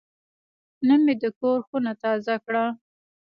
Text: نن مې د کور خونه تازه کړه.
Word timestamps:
نن 0.87 0.99
مې 1.05 1.15
د 1.21 1.23
کور 1.39 1.57
خونه 1.67 1.91
تازه 2.03 2.35
کړه. 2.45 2.65